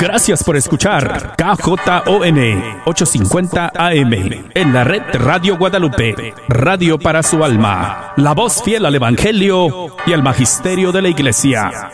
[0.00, 1.78] Gracias por escuchar KJON
[2.86, 4.14] 850 AM
[4.54, 10.14] en la red Radio Guadalupe, radio para su alma, la voz fiel al Evangelio y
[10.14, 11.90] al Magisterio de la Iglesia.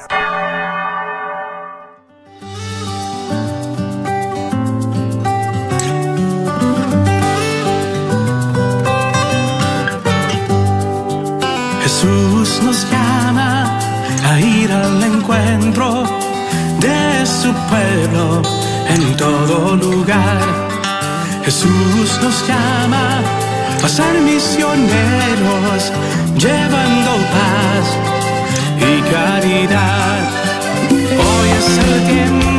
[11.82, 13.80] Jesús nos llama
[14.30, 16.05] a ir al encuentro
[16.80, 18.42] de su pueblo
[18.88, 20.40] en todo lugar.
[21.44, 23.22] Jesús nos llama
[23.84, 25.92] a ser misioneros,
[26.36, 27.86] llevando paz
[28.80, 30.28] y caridad.
[30.90, 32.55] Hoy es el tiempo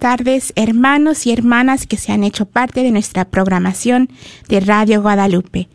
[0.00, 4.08] tardes, hermanos y hermanas que se han hecho parte de nuestra programación
[4.48, 5.68] de Radio Guadalupe.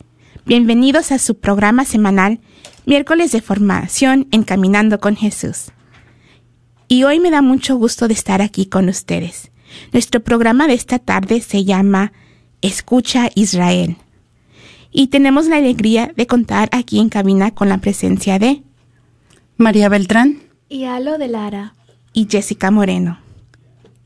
[0.48, 2.40] Bienvenidos a su programa semanal,
[2.88, 5.72] miércoles de formación en Caminando con Jesús.
[6.88, 9.52] Y hoy me da mucho gusto de estar aquí con ustedes.
[9.94, 12.12] Nuestro programa de esta tarde se llama
[12.64, 13.96] Escucha Israel.
[14.92, 18.64] Y tenemos la alegría de contar aquí en cabina con la presencia de
[19.58, 20.40] María Beltrán.
[20.68, 21.76] Y Alo de Lara.
[22.12, 23.25] y Jessica Moreno.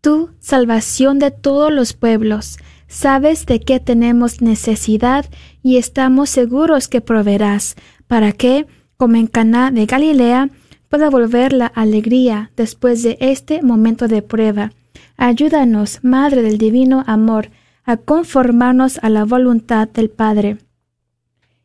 [0.00, 2.56] Tú, salvación de todos los pueblos,
[2.88, 5.26] sabes de qué tenemos necesidad
[5.62, 7.76] y estamos seguros que proveerás,
[8.06, 10.50] para que, como en Caná de Galilea,
[10.88, 14.72] pueda volver la alegría después de este momento de prueba.
[15.16, 17.50] Ayúdanos, Madre del Divino Amor,
[17.84, 20.58] a conformarnos a la voluntad del Padre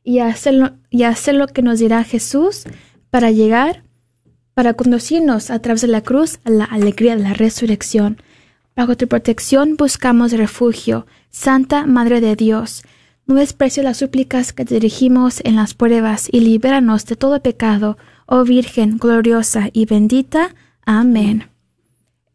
[0.04, 2.66] y a hacer y hacer lo que nos dirá Jesús
[3.10, 3.84] para llegar,
[4.54, 8.18] para conducirnos a través de la cruz a la alegría de la resurrección.
[8.76, 12.84] Bajo tu protección buscamos refugio, Santa Madre de Dios.
[13.28, 17.98] No desprecio las súplicas que te dirigimos en las pruebas y libéranos de todo pecado,
[18.26, 20.56] oh Virgen gloriosa y bendita.
[20.86, 21.50] Amén.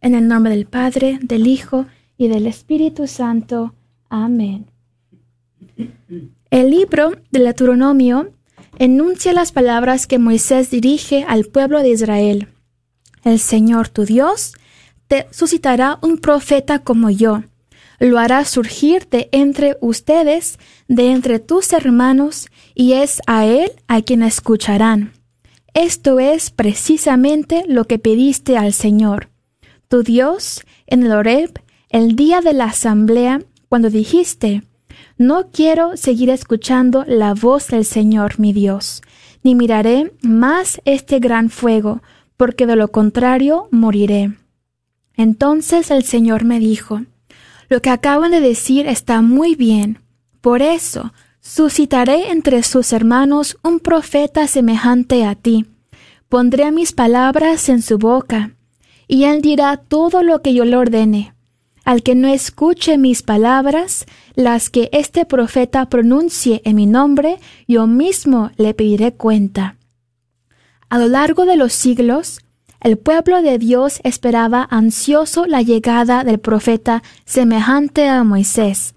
[0.00, 1.86] En el nombre del Padre, del Hijo
[2.16, 3.74] y del Espíritu Santo.
[4.08, 4.66] Amén.
[6.50, 8.30] El libro del Deuteronomio
[8.78, 12.48] enuncia las palabras que Moisés dirige al pueblo de Israel.
[13.24, 14.54] El Señor tu Dios
[15.08, 17.42] te suscitará un profeta como yo.
[17.98, 24.02] Lo hará surgir de entre ustedes, de entre tus hermanos, y es a él a
[24.02, 25.12] quien escucharán.
[25.74, 29.28] Esto es precisamente lo que pediste al Señor,
[29.88, 31.60] tu Dios, en el Horeb,
[31.90, 34.62] el día de la asamblea, cuando dijiste,
[35.16, 39.02] no quiero seguir escuchando la voz del Señor mi Dios,
[39.42, 42.02] ni miraré más este gran fuego,
[42.36, 44.32] porque de lo contrario moriré.
[45.18, 47.02] Entonces el Señor me dijo,
[47.68, 49.98] Lo que acaban de decir está muy bien.
[50.40, 55.66] Por eso suscitaré entre sus hermanos un profeta semejante a ti.
[56.28, 58.52] Pondré mis palabras en su boca,
[59.08, 61.34] y él dirá todo lo que yo le ordene.
[61.84, 64.06] Al que no escuche mis palabras,
[64.36, 69.78] las que este profeta pronuncie en mi nombre, yo mismo le pediré cuenta.
[70.90, 72.40] A lo largo de los siglos,
[72.80, 78.94] el pueblo de Dios esperaba ansioso la llegada del profeta semejante a Moisés.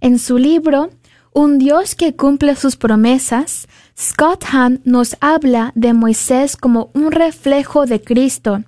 [0.00, 0.90] En su libro,
[1.32, 3.68] Un Dios que cumple sus promesas,
[3.98, 8.64] Scott Hahn nos habla de Moisés como un reflejo de Cristo,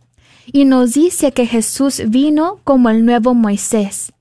[0.46, 4.12] y nos dice que Jesús vino como el nuevo Moisés.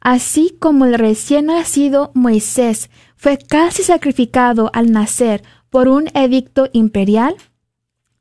[0.00, 7.34] Así como el recién nacido Moisés fue casi sacrificado al nacer por un edicto imperial,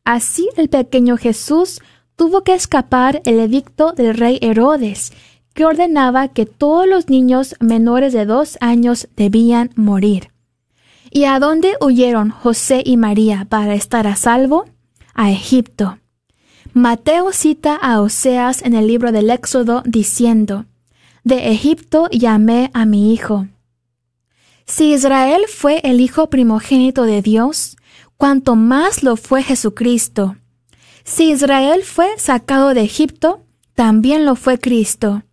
[0.06, 1.82] así el pequeño Jesús
[2.16, 5.12] tuvo que escapar el edicto del rey Herodes,
[5.54, 10.32] que ordenaba que todos los niños menores de dos años debían morir.
[11.12, 14.66] ¿Y a dónde huyeron José y María para estar a salvo?
[15.14, 15.98] A Egipto.
[16.74, 20.66] Mateo cita a Oseas en el libro del Éxodo diciendo,
[21.24, 23.48] De Egipto llamé a mi hijo.
[24.66, 27.78] Si Israel fue el hijo primogénito de Dios,
[28.18, 30.38] cuanto más lo fue Jesucristo.
[31.04, 33.42] Si Israel fue sacado de Egipto,
[33.76, 35.24] también lo fue Cristo.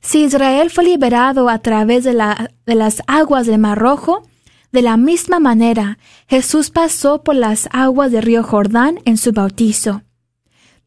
[0.00, 4.22] Si Israel fue liberado a través de, las aguas del Mar Rojo,
[4.70, 10.02] de la misma manera Jesús pasó por las aguas del río Jordán en su bautizo.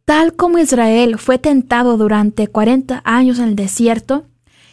[0.05, 4.25] Tal como Israel fue tentado durante cuarenta años en el desierto,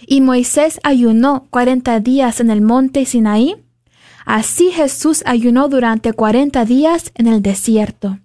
[0.07, 3.57] y Moisés ayunó cuarenta días en el monte Sinaí,
[4.29, 8.19] así Jesús ayunó durante cuarenta días en el desierto.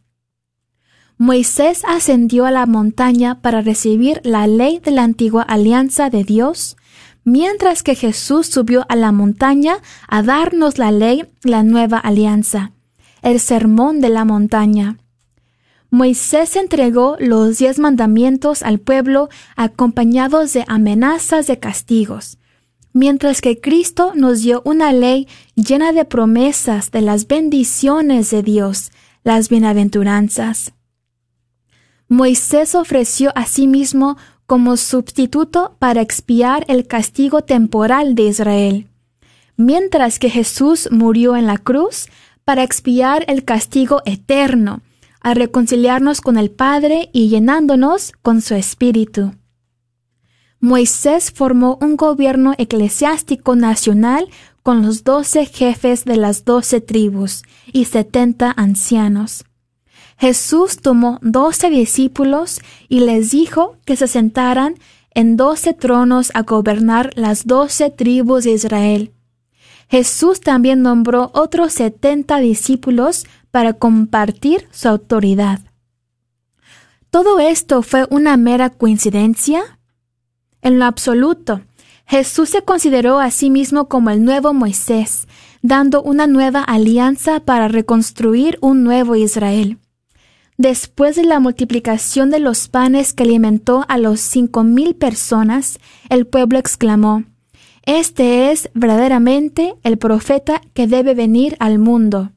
[1.17, 6.75] Moisés ascendió a la montaña para recibir la ley de la antigua alianza de Dios,
[7.23, 9.77] mientras que Jesús subió a la montaña
[10.09, 12.73] a darnos la ley, la nueva alianza,
[13.21, 14.97] el sermón de la montaña.
[15.89, 22.39] Moisés entregó los diez mandamientos al pueblo acompañados de amenazas de castigos,
[22.93, 28.91] mientras que Cristo nos dio una ley llena de promesas de las bendiciones de Dios,
[29.23, 30.73] las bienaventuranzas.
[32.07, 38.87] Moisés ofreció a sí mismo como sustituto para expiar el castigo temporal de Israel,
[39.57, 42.07] mientras que Jesús murió en la cruz
[42.43, 44.81] para expiar el castigo eterno,
[45.21, 49.33] a reconciliarnos con el Padre y llenándonos con su Espíritu.
[50.63, 54.29] Moisés formó un gobierno eclesiástico nacional
[54.63, 57.43] con los doce jefes de las doce tribus
[57.73, 59.43] y setenta ancianos.
[60.17, 64.75] Jesús tomó doce discípulos y les dijo que se sentaran
[65.13, 69.11] en doce tronos a gobernar las doce tribus de Israel.
[69.89, 75.59] Jesús también nombró otros setenta discípulos para compartir su autoridad.
[77.09, 79.77] ¿Todo esto fue una mera coincidencia?
[80.63, 81.61] En lo absoluto,
[82.05, 85.27] Jesús se consideró a sí mismo como el nuevo Moisés,
[85.61, 89.77] dando una nueva alianza para reconstruir un nuevo Israel.
[90.57, 96.27] Después de la multiplicación de los panes que alimentó a los cinco mil personas, el
[96.27, 97.25] pueblo exclamó,
[97.85, 102.31] Este es verdaderamente el profeta que debe venir al mundo.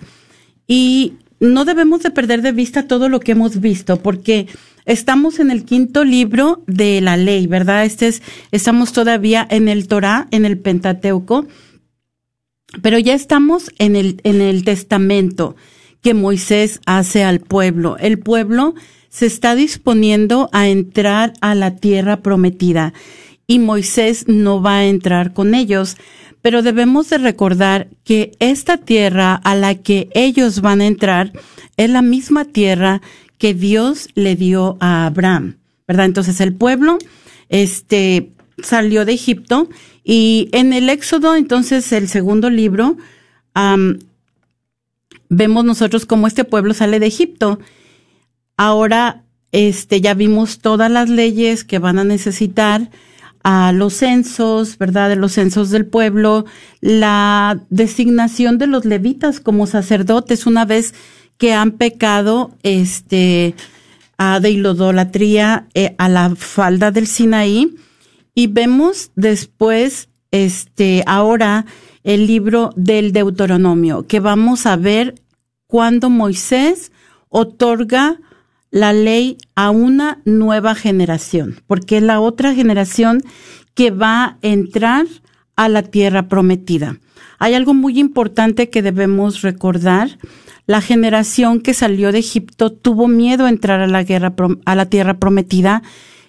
[0.68, 4.48] Y no debemos de perder de vista todo lo que hemos visto, porque
[4.86, 7.86] estamos en el quinto libro de la ley, ¿verdad?
[7.86, 8.22] Este es,
[8.52, 11.48] estamos todavía en el Torah, en el Pentateuco,
[12.82, 15.56] pero ya estamos en el, en el testamento
[16.02, 17.98] que Moisés hace al pueblo.
[17.98, 18.76] El pueblo
[19.10, 22.94] se está disponiendo a entrar a la tierra prometida
[23.48, 25.98] y Moisés no va a entrar con ellos.
[26.42, 31.34] Pero debemos de recordar que esta tierra a la que ellos van a entrar
[31.76, 33.02] es la misma tierra
[33.38, 36.06] que Dios le dio a Abraham, ¿verdad?
[36.06, 36.98] Entonces el pueblo,
[37.50, 39.70] este, salió de Egipto
[40.04, 42.98] y en el Éxodo, entonces el segundo libro,
[45.30, 47.60] vemos nosotros cómo este pueblo sale de Egipto
[48.60, 52.90] Ahora, este, ya vimos todas las leyes que van a necesitar
[53.42, 55.08] a los censos, ¿verdad?
[55.08, 56.44] De los censos del pueblo,
[56.82, 60.94] la designación de los levitas como sacerdotes una vez
[61.38, 63.56] que han pecado, este,
[64.18, 67.78] a de idolatría eh, a la falda del Sinaí.
[68.36, 71.66] Y vemos después, este, ahora
[72.04, 75.16] el libro del Deuteronomio, que vamos a ver
[75.68, 76.92] cuando Moisés
[77.30, 78.20] otorga
[78.72, 83.24] la ley a una nueva generación, porque es la otra generación
[83.74, 85.08] que va a entrar
[85.56, 86.98] a la tierra prometida.
[87.40, 90.18] Hay algo muy importante que debemos recordar.
[90.68, 94.34] La generación que salió de Egipto tuvo miedo a entrar a la guerra,
[94.66, 95.82] a la tierra prometida.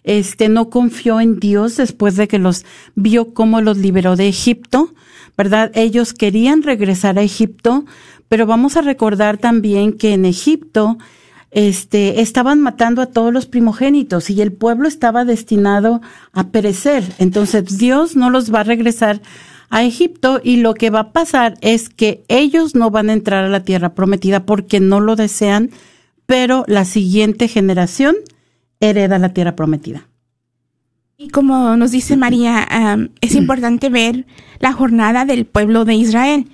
[0.05, 2.65] Este no confió en Dios después de que los
[2.95, 4.95] vio cómo los liberó de Egipto,
[5.37, 5.71] ¿verdad?
[5.75, 7.85] Ellos querían regresar a Egipto,
[8.29, 10.99] pero vamos a recordar también que en Egipto
[11.51, 16.01] este, estaban matando a todos los primogénitos y el pueblo estaba destinado
[16.33, 17.05] a perecer.
[17.19, 19.21] Entonces Dios no los va a regresar
[19.69, 23.45] a Egipto y lo que va a pasar es que ellos no van a entrar
[23.45, 25.71] a la tierra prometida porque no lo desean,
[26.27, 28.17] pero la siguiente generación
[28.81, 30.07] hereda la tierra prometida.
[31.23, 32.67] Y como nos dice María,
[33.21, 34.25] es importante ver
[34.59, 36.47] la jornada del pueblo de Israel.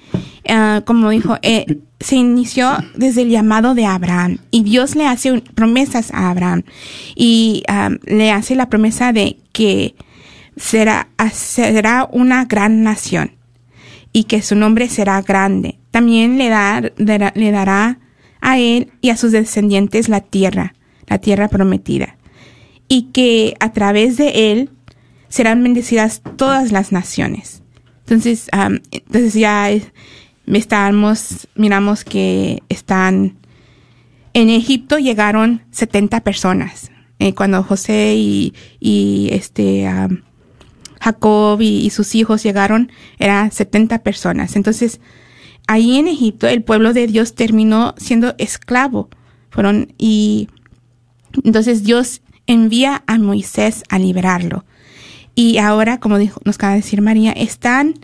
[0.48, 5.40] Ah, como dijo, eh, se inició desde el llamado de Abraham y Dios le hace
[5.54, 6.64] promesas a Abraham
[7.14, 7.62] y
[8.06, 9.94] le hace la promesa de que
[10.56, 13.36] será, será una gran nación
[14.12, 15.78] y que su nombre será grande.
[15.92, 16.50] También le,
[16.96, 18.00] le dará
[18.40, 20.74] a él y a sus descendientes la tierra,
[21.06, 22.15] la tierra prometida
[22.88, 24.70] y que a través de él
[25.28, 27.62] serán bendecidas todas las naciones.
[28.00, 28.48] Entonces,
[28.90, 29.68] entonces ya
[30.46, 33.36] estamos, miramos que están
[34.32, 36.90] en Egipto llegaron 70 personas.
[37.18, 39.88] Eh, cuando José y, y este
[41.00, 44.56] Jacob y, sus hijos llegaron, eran 70 personas.
[44.56, 45.00] Entonces,
[45.66, 49.08] ahí en Egipto el pueblo de Dios terminó siendo esclavo.
[49.50, 50.48] Fueron y
[51.44, 54.64] entonces Dios envía a Moisés a liberarlo.
[55.34, 57.94] Y ahora, como dijo, nos acaba de decir María, están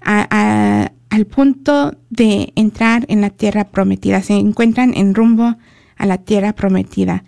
[0.00, 4.22] al punto de entrar en la tierra prometida.
[4.22, 5.56] Se encuentran en rumbo
[5.96, 7.24] a la tierra prometida.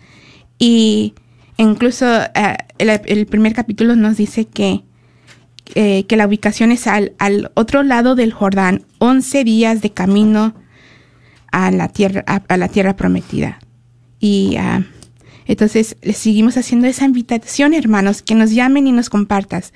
[0.57, 1.13] Y
[1.57, 4.83] incluso eh, el, primer capítulo nos dice que,
[5.75, 10.53] eh, que la ubicación es al, al, otro lado del Jordán, 11 días de camino
[11.51, 13.59] a la tierra, a, la tierra prometida.
[14.19, 14.83] Y uh,
[15.51, 19.73] entonces les seguimos haciendo esa invitación, hermanos, que nos llamen y nos compartas.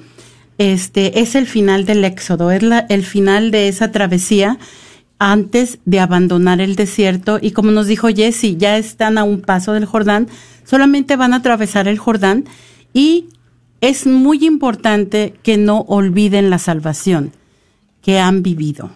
[0.58, 4.58] este es el final del éxodo, es la, el final de esa travesía
[5.22, 7.38] antes de abandonar el desierto.
[7.40, 10.28] Y como nos dijo Jesse, ya están a un paso del Jordán,
[10.66, 12.46] solamente van a atravesar el Jordán
[12.92, 13.28] y
[13.82, 17.34] es muy importante que no olviden la salvación
[18.02, 18.90] que han vivido,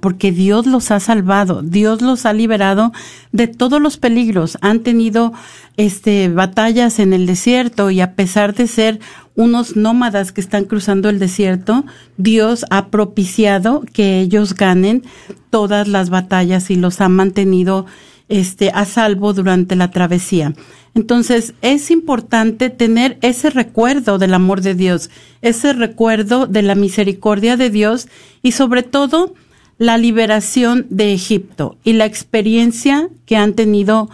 [0.00, 2.92] Porque Dios los ha salvado, Dios los ha liberado
[3.32, 4.58] de todos los peligros.
[4.60, 5.32] Han tenido
[5.78, 9.00] este batallas en el desierto y a pesar de ser
[9.34, 11.86] unos nómadas que están cruzando el desierto,
[12.18, 15.04] Dios ha propiciado que ellos ganen
[15.48, 17.86] todas las batallas y los ha mantenido
[18.28, 20.54] este a salvo durante la travesía.
[20.94, 25.10] Entonces, es importante tener ese recuerdo del amor de Dios,
[25.40, 28.08] ese recuerdo de la misericordia de Dios
[28.42, 29.34] y sobre todo
[29.82, 34.08] la liberación de Egipto y la experiencia que han tenido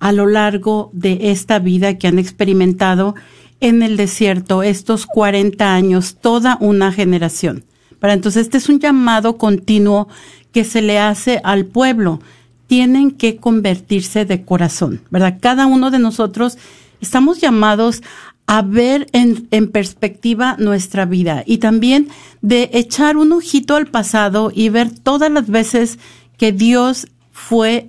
[0.00, 3.14] a lo largo de esta vida que han experimentado
[3.60, 7.62] en el desierto estos 40 años, toda una generación.
[8.00, 10.08] Para entonces este es un llamado continuo
[10.50, 12.18] que se le hace al pueblo
[12.66, 15.38] tienen que convertirse de corazón, ¿verdad?
[15.40, 16.58] Cada uno de nosotros
[17.00, 18.02] estamos llamados
[18.52, 22.08] a ver en, perspectiva nuestra vida y también
[22.42, 25.98] de echar un ojito al pasado y ver todas las veces
[26.36, 27.88] que Dios fue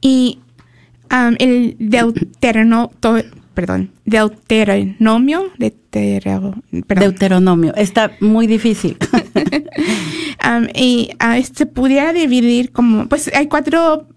[0.00, 0.40] Y
[1.38, 2.90] el deuteronomio,
[3.54, 5.44] perdón, deuteronomio,
[5.98, 8.96] deuteronomio, está muy difícil.
[10.74, 14.08] y uh, se pudiera dividir como, pues hay cuatro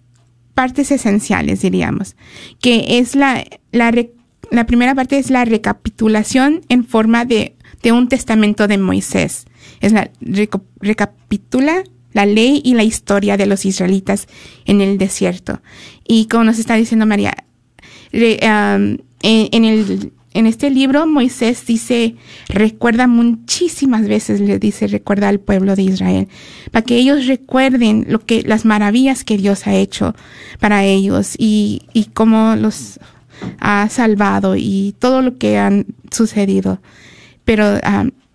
[0.54, 2.16] partes esenciales, diríamos,
[2.62, 3.94] que es la, la,
[4.52, 9.46] la primera parte es la recapitulación en forma de, de un testamento de Moisés.
[9.82, 10.12] Es la
[10.82, 14.28] recapitula la ley y la historia de los israelitas
[14.66, 15.62] en el desierto.
[16.08, 17.34] Y como nos está diciendo María,
[18.12, 22.16] en, el, en este libro Moisés dice,
[22.48, 26.28] recuerda muchísimas veces, le dice, recuerda al pueblo de Israel,
[26.72, 30.16] para que ellos recuerden lo que, las maravillas que Dios ha hecho
[30.60, 33.00] para ellos y, y cómo los
[33.60, 36.80] ha salvado y todo lo que han sucedido.
[37.46, 37.80] Pero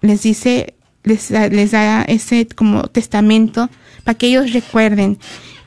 [0.01, 3.71] les dice, les, les da ese como testamento
[4.03, 5.19] para que ellos recuerden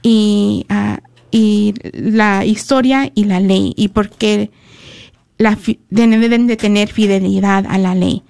[0.02, 0.98] y, uh,
[1.32, 4.52] y la historia y la ley y porque
[5.38, 5.58] la,
[5.90, 8.24] deben de tener fidelidad a la ley,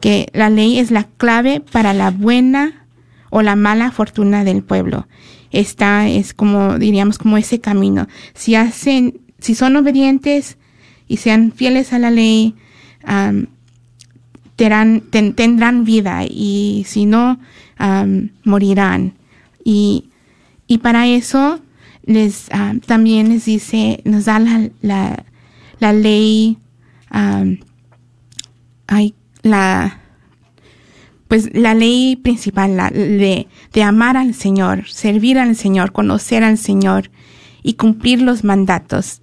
[0.00, 2.86] que la ley es la clave para la buena
[3.30, 5.06] o la mala fortuna del pueblo.
[5.50, 8.08] Esta es como diríamos como ese camino.
[8.34, 10.56] Si hacen, si son obedientes
[11.06, 12.54] y sean fieles a la ley,
[14.56, 17.38] tendrán vida y si no,
[18.44, 19.14] morirán.
[19.64, 20.06] Y,
[20.66, 21.60] y para eso
[22.04, 22.48] les
[22.86, 25.24] también les dice, nos da la,
[25.78, 26.58] la ley,
[28.86, 30.00] hay la,
[31.28, 36.58] pues la ley principal la, de, de amar al Señor, servir al Señor, conocer al
[36.58, 37.10] Señor
[37.62, 39.22] y cumplir los mandatos.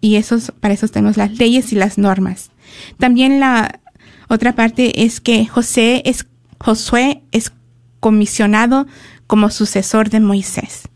[0.00, 2.50] y esos, para eso tenemos las leyes y las normas.
[2.98, 3.80] También la,
[4.28, 6.26] otra parte es que José es,
[6.58, 7.52] Josué es
[8.00, 8.86] comisionado
[9.26, 10.88] como sucesor de Moisés.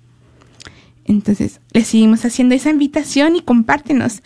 [1.05, 4.23] Entonces, le seguimos haciendo esa invitación y compártenos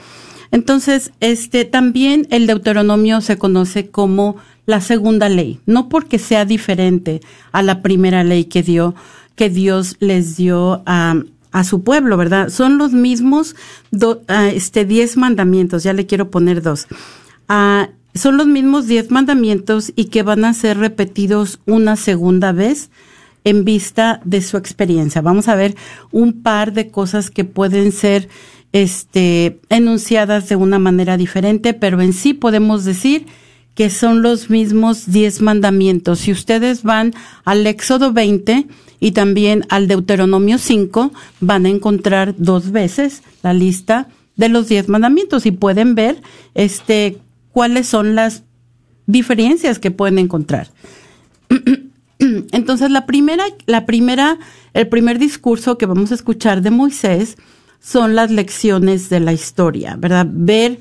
[0.51, 7.21] Entonces, este, también el Deuteronomio se conoce como la segunda ley, no porque sea diferente
[7.53, 8.95] a la primera ley que dio,
[9.37, 11.17] que Dios les dio a,
[11.53, 12.49] a su pueblo, ¿verdad?
[12.49, 13.55] Son los mismos,
[13.91, 16.87] do- ah, este, diez mandamientos, ya le quiero poner dos.
[17.51, 22.89] Ah, son los mismos diez mandamientos y que van a ser repetidos una segunda vez
[23.49, 25.23] en vista de su experiencia.
[25.23, 25.75] Vamos a ver
[26.11, 28.29] un par de cosas que pueden ser
[28.73, 33.25] este, enunciadas de una manera diferente, pero en sí podemos decir
[33.75, 36.19] que son los mismos diez mandamientos.
[36.19, 37.15] Si ustedes van
[37.47, 38.67] al Éxodo 20
[39.01, 44.91] y también al Deuteronomio 5, van a encontrar dos veces la lista de los diez
[44.91, 46.21] mandamientos y pueden ver
[46.55, 47.17] este,
[47.53, 48.43] cuáles son las
[49.07, 50.69] diferencias que pueden encontrar.
[52.53, 54.39] Entonces, la primera, la primera,
[54.75, 57.37] el primer discurso que vamos a escuchar de Moisés
[57.81, 60.27] son las lecciones de la historia, ¿verdad?
[60.29, 60.79] Ver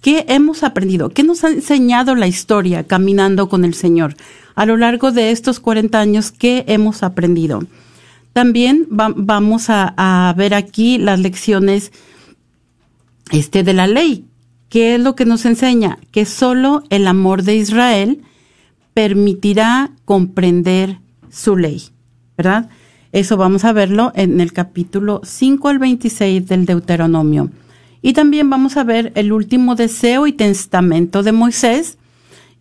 [0.00, 4.14] qué hemos aprendido, qué nos ha enseñado la historia caminando con el Señor.
[4.54, 7.62] A lo largo de estos 40 años, ¿qué hemos aprendido?
[8.32, 11.92] También va- vamos a, a ver aquí las lecciones
[13.30, 14.24] este, de la ley.
[14.68, 15.98] ¿Qué es lo que nos enseña?
[16.12, 18.22] Que solo el amor de Israel
[18.94, 20.98] permitirá comprender
[21.30, 21.82] su ley,
[22.36, 22.68] ¿verdad?
[23.12, 27.50] Eso vamos a verlo en el capítulo 5 al 26 del Deuteronomio.
[28.02, 31.98] Y también vamos a ver el último deseo y testamento de Moisés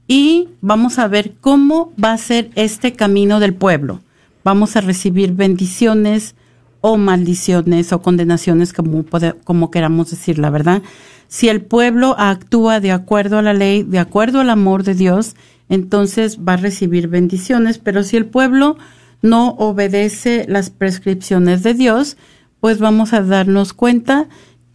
[0.07, 4.01] y vamos a ver cómo va a ser este camino del pueblo.
[4.43, 6.35] Vamos a recibir bendiciones
[6.81, 9.05] o maldiciones o condenaciones, como,
[9.43, 10.81] como queramos decir, la verdad.
[11.27, 15.35] Si el pueblo actúa de acuerdo a la ley, de acuerdo al amor de Dios,
[15.69, 18.77] entonces va a recibir bendiciones, pero si el pueblo
[19.21, 22.17] no obedece las prescripciones de Dios,
[22.59, 24.27] pues vamos a darnos cuenta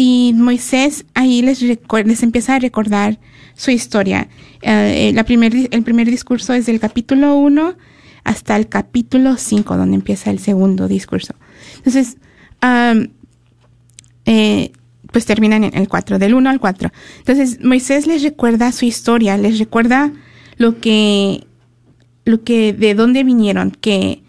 [0.00, 3.18] y Moisés ahí les, les empieza a recordar
[3.56, 4.28] su historia.
[4.62, 7.74] Eh, la primer, el primer discurso es del capítulo 1
[8.22, 11.34] hasta el capítulo 5, donde empieza el segundo discurso.
[11.78, 12.16] Entonces,
[12.60, 13.10] am,
[14.24, 14.70] eh,
[15.10, 16.92] pues terminan en el 4, del 1 al 4.
[17.18, 20.12] Entonces, Moisés les recuerda su historia, les recuerda
[20.58, 21.44] lo que,
[22.24, 24.22] lo que, de dónde vinieron, que,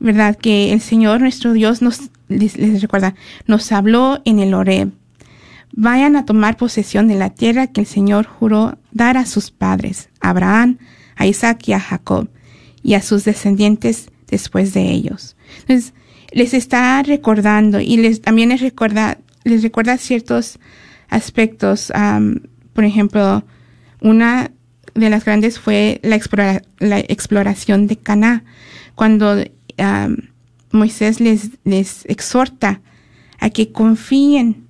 [0.00, 3.14] verdad, que el Señor nuestro Dios nos, les, les recuerda,
[3.46, 4.92] nos habló en el Horeb.
[5.76, 10.08] Vayan a tomar posesión de la tierra que el Señor juró dar a sus padres,
[10.20, 10.78] a Abraham,
[11.16, 12.28] a Isaac y a Jacob,
[12.82, 15.36] y a sus descendientes después de ellos.
[15.60, 15.94] Entonces,
[16.30, 20.58] les está recordando y les también les recuerda, les recuerda ciertos
[21.08, 21.92] aspectos.
[22.72, 23.44] por ejemplo,
[24.00, 24.50] una
[24.94, 28.44] de las grandes fue la, explora- la exploración de Caná,
[28.94, 29.42] cuando
[30.70, 32.80] Moisés les, les exhorta
[33.40, 34.63] a que confíen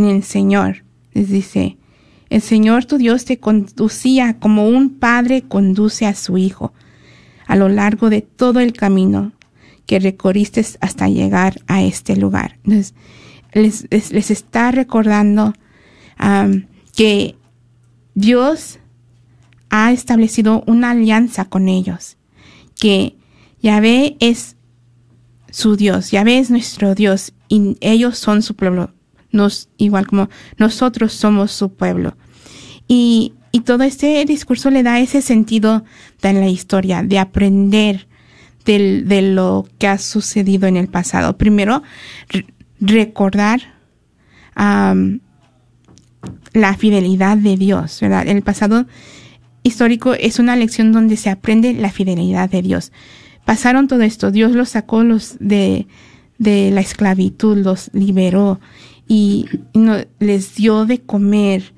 [0.00, 0.84] en el Señor.
[1.12, 1.76] Les dice,
[2.28, 6.72] el Señor tu Dios te conducía como un padre conduce a su hijo
[7.46, 9.32] a lo largo de todo el camino
[9.86, 12.58] que recorriste hasta llegar a este lugar.
[12.64, 12.94] Entonces,
[13.90, 15.52] les, está recordando
[16.94, 17.34] que
[18.14, 18.78] Dios
[19.68, 22.16] ha establecido una alianza con ellos,
[22.78, 23.16] que
[23.60, 24.56] Yahvé es
[25.50, 28.92] su Dios, Yahvé es nuestro Dios y ellos son su pueblo,
[29.32, 32.16] nos, igual como nosotros somos su pueblo.
[32.88, 35.84] Y, y todo este discurso le da ese sentido
[36.22, 38.08] en la historia, de aprender
[38.64, 41.36] del- de lo que ha sucedido en el pasado.
[41.38, 41.82] Primero,
[42.28, 42.46] re-
[42.80, 43.60] recordar
[46.52, 48.28] la fidelidad de Dios, ¿verdad?
[48.28, 48.86] El pasado
[49.62, 52.92] histórico es una lección donde se aprende la fidelidad de Dios.
[53.44, 55.86] Pasaron todo esto, Dios los sacó los de,
[56.38, 58.60] de la esclavitud, los liberó
[59.10, 61.74] y no, les dio de comer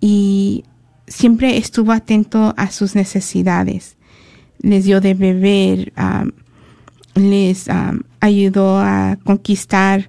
[0.00, 0.62] y
[1.08, 3.96] siempre estuvo atento a sus necesidades.
[4.60, 5.92] Les dio de beber,
[7.16, 7.66] les
[8.20, 10.08] ayudó a conquistar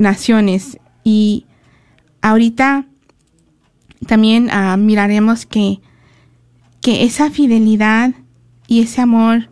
[0.00, 1.46] naciones y
[2.22, 2.86] ahorita
[4.08, 5.78] también ah, miraremos que,
[6.80, 8.14] que esa fidelidad
[8.66, 9.48] y ese amor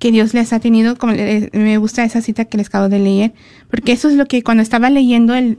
[0.00, 2.98] que Dios les ha tenido, como le- me gusta esa cita que les acabo de
[2.98, 3.32] leer,
[3.70, 5.58] porque eso es lo que cuando estaba leyendo el,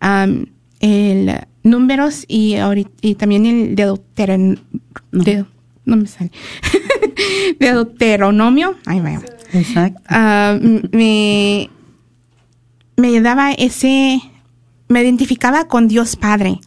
[0.00, 0.46] am,
[0.80, 1.30] el
[1.62, 4.58] números y, ahorita- y también el Deuteron-
[5.12, 5.44] de-
[5.84, 6.32] no me sale,
[7.60, 10.00] Deuteronomio, ahí va, ahí va Exacto.
[10.08, 10.58] ah,
[10.92, 11.70] me,
[12.96, 14.20] me daba ese,
[14.88, 16.58] me identificaba con Dios Padre,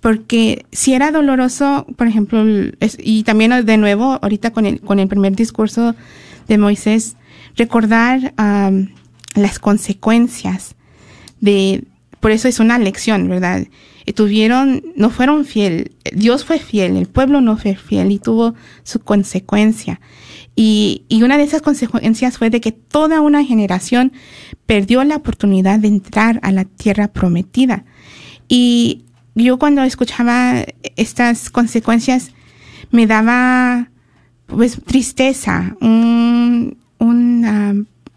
[0.00, 2.44] porque si era doloroso, por ejemplo,
[2.98, 5.94] y también de nuevo, ahorita con el, con el primer discurso
[6.52, 7.16] de Moisés,
[7.56, 8.34] recordar
[9.34, 10.76] las consecuencias
[11.40, 11.84] de,
[12.20, 13.66] por eso es una lección, ¿verdad?
[14.04, 18.54] Eh, Tuvieron, no fueron fiel, Dios fue fiel, el pueblo no fue fiel y tuvo
[18.82, 20.00] su consecuencia.
[20.54, 24.12] Y, y una de esas consecuencias fue de que toda una generación
[24.66, 27.86] perdió la oportunidad de entrar a la tierra prometida.
[28.46, 32.32] Y yo cuando escuchaba estas consecuencias
[32.90, 33.91] me daba
[34.54, 36.76] pues tristeza, un,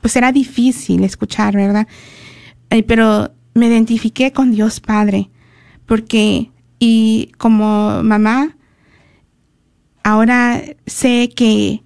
[0.01, 1.87] pues era difícil escuchar, ¿verdad?
[2.69, 5.29] Eh, pero me identifiqué con Dios Padre,
[5.85, 8.55] porque, y como mamá,
[10.03, 11.81] ahora sé que,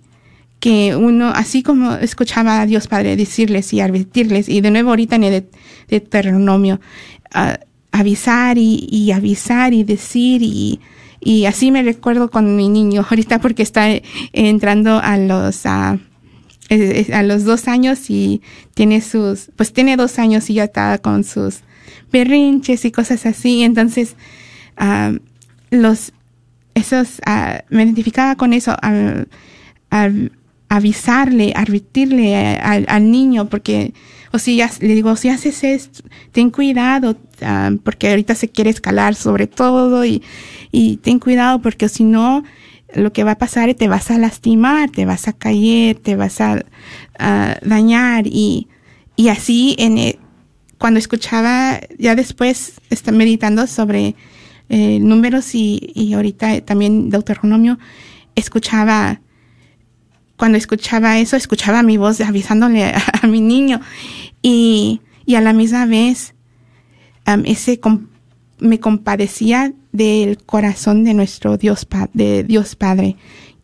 [0.60, 5.16] que uno, así como escuchaba a Dios Padre decirles y advertirles, y de nuevo ahorita
[5.16, 5.50] en el
[5.88, 6.82] Deuteronomio,
[7.34, 7.60] ah,
[7.92, 10.80] avisar y, y avisar y decir y,
[11.22, 14.04] y así me recuerdo con mi niño ahorita porque está eh,
[14.34, 16.00] entrando a los eh,
[16.70, 18.42] eh, a los dos años y
[18.74, 21.62] tiene sus pues tiene dos años y ya está con sus
[22.12, 23.64] berrinches y cosas así.
[23.64, 24.16] Entonces
[25.72, 26.14] los
[26.76, 29.28] esos ah, me identificaba con eso al,
[29.90, 30.32] al
[30.70, 33.94] avisarle advertirle a- al, al niño porque
[34.32, 38.70] o si ya le digo si haces esto ten cuidado ah, porque ahorita se quiere
[38.70, 40.22] escalar sobre todo y,
[40.72, 42.44] y ten cuidado porque si no
[42.94, 46.16] lo que va a pasar es te vas a lastimar, te vas a caer, te
[46.16, 46.64] vas a,
[47.20, 48.68] a dañar y,
[49.16, 50.20] y así en e-
[50.80, 54.16] cuando escuchaba ya después está meditando sobre
[54.70, 57.78] eh, números y, y ahorita también Deuteronomio
[58.36, 59.22] escuchaba
[60.40, 63.80] cuando escuchaba eso, escuchaba mi voz avisándole a, a mi niño.
[64.42, 66.34] Y, y a la misma vez
[67.26, 68.08] am, ese com-
[68.60, 73.16] me compadecía del corazón de nuestro Dios, pa- de Dios Padre,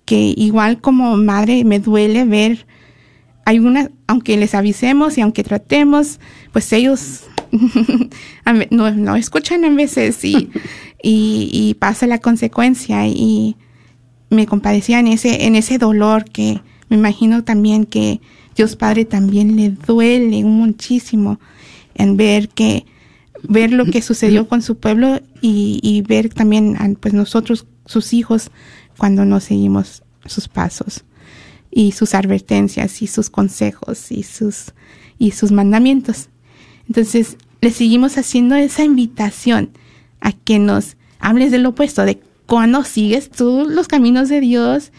[0.06, 2.68] que igual como madre me duele ver
[3.46, 6.20] algunas, aunque les avisemos y aunque tratemos,
[6.52, 7.24] pues ellos
[8.72, 10.50] no, no escuchan a veces y,
[11.02, 13.56] y, y pasa la consecuencia y
[14.30, 18.22] me compadecía en ese, en ese dolor que me imagino también que
[18.56, 21.40] Dios Padre también le duele muchísimo
[21.96, 22.86] en ver que
[23.48, 28.50] ver lo que sucedió con su pueblo y, ver también pues nosotros sus hijos
[28.98, 31.06] cuando no seguimos sus pasos
[31.70, 34.74] y sus advertencias y sus consejos y sus
[35.18, 36.30] y sus mandamientos.
[36.88, 39.72] Entonces, le seguimos haciendo esa invitación
[40.20, 44.92] a que nos hables del opuesto, de cuando sigues tú los caminos de Dios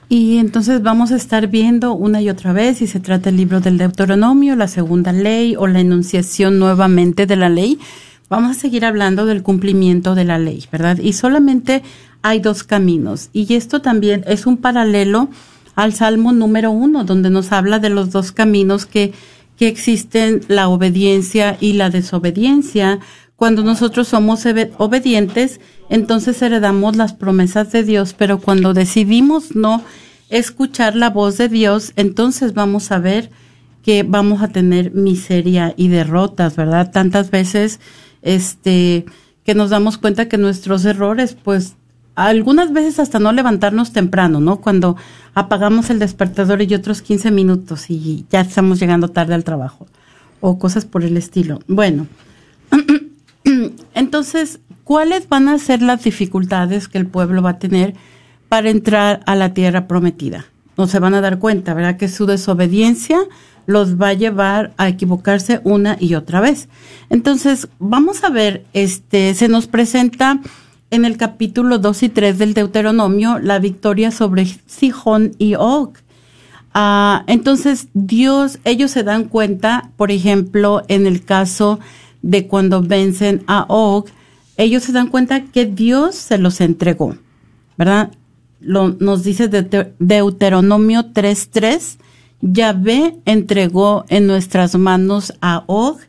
[0.07, 3.59] Y entonces vamos a estar viendo una y otra vez si se trata el libro
[3.59, 7.79] del Deuteronomio, la segunda ley o la enunciación nuevamente de la ley.
[8.29, 10.99] Vamos a seguir hablando del cumplimiento de la ley, ¿verdad?
[10.99, 11.81] Y solamente
[12.25, 13.29] hay dos caminos.
[13.33, 15.29] Y esto también es un paralelo
[15.75, 19.13] al Salmo número uno, donde nos habla de los dos caminos que,
[19.57, 22.99] que existen, la obediencia y la desobediencia,
[23.35, 24.43] Cuando nosotros somos
[24.77, 25.59] obedientes,
[25.89, 29.83] entonces heredamos las promesas de Dios, pero cuando decidimos no
[30.29, 33.29] escuchar la voz de Dios, entonces vamos a ver
[33.83, 36.91] que vamos a tener miseria y derrotas, ¿verdad?
[36.91, 37.81] Tantas veces,
[38.21, 39.05] este,
[39.43, 41.75] que nos damos cuenta que nuestros errores, pues,
[42.15, 44.61] algunas veces hasta no levantarnos temprano, ¿no?
[44.61, 44.95] Cuando
[45.33, 49.87] apagamos el despertador y otros 15 minutos y ya estamos llegando tarde al trabajo
[50.39, 51.59] o cosas por el estilo.
[51.67, 52.07] Bueno,
[53.93, 57.95] entonces, ¿cuáles van a ser las dificultades que el pueblo va a tener
[58.47, 60.45] para entrar a la tierra prometida?
[60.77, 61.97] No se van a dar cuenta, ¿verdad?
[61.97, 63.17] Que su desobediencia
[63.65, 66.69] los va a llevar a equivocarse una y otra vez.
[67.09, 70.39] Entonces, vamos a ver, este, se nos presenta
[70.95, 75.97] en el capítulo 2 y 3 del Deuteronomio la victoria sobre Sihón y Og.
[76.73, 81.79] Ah, entonces, Dios, ellos se dan cuenta, por ejemplo, en el caso
[82.21, 84.07] de cuando vencen a Og,
[84.57, 87.17] ellos se dan cuenta que Dios se los entregó,
[87.77, 88.11] ¿verdad?
[88.59, 91.97] Lo, nos dice de Deuteronomio 3.3,
[92.41, 95.99] Yahvé entregó en nuestras manos a Og,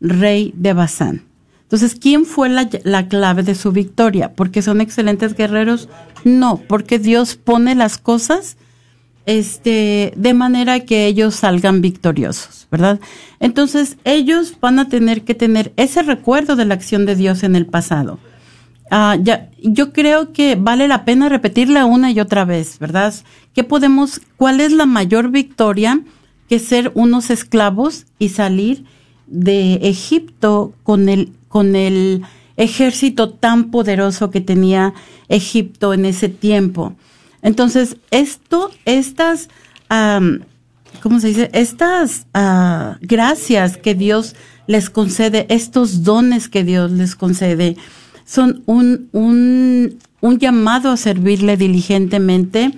[0.00, 1.31] rey de Basán.
[1.72, 4.34] Entonces, ¿quién fue la, la, clave de su victoria?
[4.34, 5.88] ¿Porque son excelentes guerreros?
[6.22, 8.58] No, porque Dios pone las cosas
[9.24, 13.00] este, de manera que ellos salgan victoriosos, ¿verdad?
[13.40, 17.56] Entonces, ellos van a tener que tener ese recuerdo de la acción de Dios en
[17.56, 18.18] el pasado.
[18.90, 23.14] Ah, ya, yo creo que vale la pena repetirla una y otra vez, ¿verdad?
[23.54, 26.02] ¿Qué podemos, cuál es la mayor victoria
[26.50, 28.84] que ser unos esclavos y salir
[29.32, 32.22] de Egipto con el, con el
[32.56, 34.94] ejército tan poderoso que tenía
[35.28, 36.94] Egipto en ese tiempo?
[37.42, 39.48] Entonces, esto, estas,
[41.02, 41.50] ¿cómo se dice?
[41.52, 44.36] Estas ah, gracias que Dios
[44.68, 47.76] les concede, estos dones que Dios les concede,
[48.24, 52.72] son un, un, un llamado a servirle diligentemente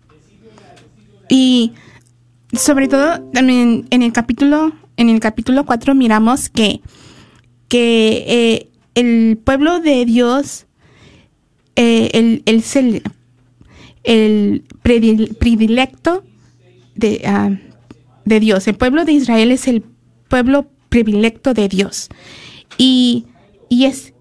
[1.29, 1.73] Y
[2.53, 6.81] sobre todo también en el capítulo en el capítulo 4 miramos que
[7.67, 10.67] que eh, el pueblo de Dios
[11.75, 12.63] eh, el, el,
[14.03, 16.23] el predilecto
[16.95, 17.51] de, ah,
[18.25, 18.67] de Dios.
[18.67, 19.83] El pueblo de Israel es el
[20.27, 22.09] pueblo privilegio de Dios.
[22.77, 23.25] Y,
[23.69, 24.13] y es,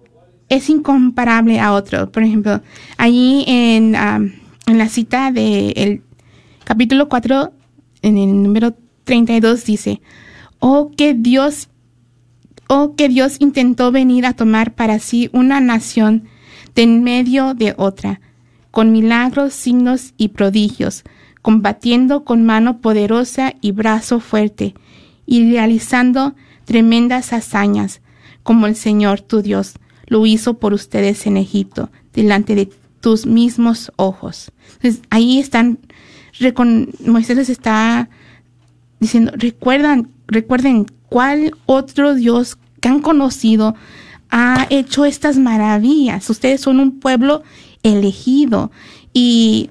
[0.49, 2.11] es incomparable a otro.
[2.11, 2.61] Por ejemplo,
[2.97, 4.19] allí en, ah,
[4.67, 6.01] en la cita del
[6.63, 7.53] capítulo 4,
[8.01, 10.01] en el número 32, dice,
[10.59, 11.69] oh que Dios,
[12.67, 16.27] oh que Dios intentó venir a tomar para sí una nación
[16.75, 18.19] de en medio de otra,
[18.71, 21.03] con milagros, signos y prodigios,
[21.45, 24.73] combatiendo con mano poderosa y brazo fuerte,
[25.27, 26.33] y realizando
[26.65, 28.01] tremendas hazañas,
[28.41, 29.75] como el Señor tu Dios
[30.07, 34.51] lo hizo por ustedes en Egipto, delante de tus mismos ojos.
[34.77, 35.77] Entonces, ahí están,
[37.05, 38.09] Moisés les está
[38.99, 43.75] diciendo, recuerdan, recuerden cuál otro Dios que han conocido
[44.31, 46.27] ha hecho estas maravillas.
[46.27, 47.43] Ustedes son un pueblo
[47.83, 48.71] elegido
[49.13, 49.69] y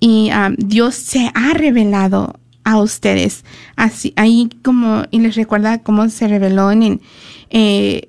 [0.00, 3.44] y um, Dios se ha revelado a ustedes.
[3.76, 7.00] Así, ahí como, y les recuerda cómo se reveló en,
[7.50, 8.08] eh,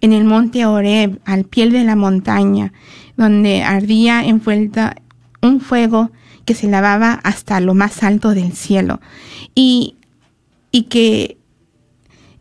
[0.00, 2.72] en el monte Oreb, al pie de la montaña,
[3.16, 4.96] donde ardía envuelta
[5.42, 6.10] un fuego
[6.44, 9.00] que se lavaba hasta lo más alto del cielo.
[9.54, 9.96] Y,
[10.70, 11.38] y que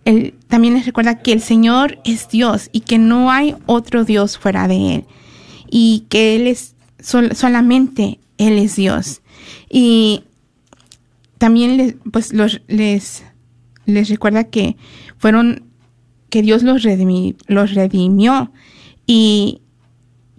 [0.06, 4.38] él, también les recuerda que el Señor es Dios y que no hay otro Dios
[4.38, 5.06] fuera de Él.
[5.70, 9.22] Y que Él es solamente él es Dios.
[9.70, 10.24] Y
[11.38, 13.24] también les, pues los, les,
[13.86, 14.78] les recuerda que
[15.18, 15.66] fueron,
[16.30, 16.84] que Dios los,
[17.48, 18.52] los redimió
[19.06, 19.62] y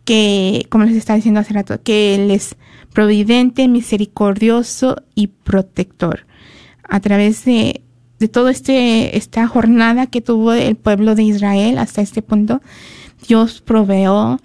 [0.04, 2.56] que, como les estaba diciendo hace rato, que Él es
[2.92, 6.26] providente, misericordioso y protector.
[6.88, 7.82] A través de,
[8.18, 12.62] de todo este esta jornada que tuvo el pueblo de Israel hasta este punto,
[13.28, 14.38] Dios proveó,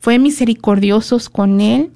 [0.00, 1.92] fue misericordiosos con él,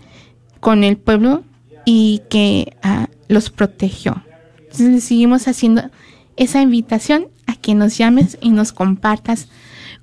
[0.61, 1.43] con el pueblo
[1.85, 4.23] y que ah, los protegió.
[4.59, 5.91] Entonces seguimos haciendo
[6.37, 9.49] esa invitación a que nos llames y nos compartas